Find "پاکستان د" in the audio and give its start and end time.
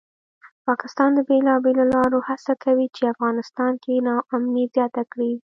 0.67-1.19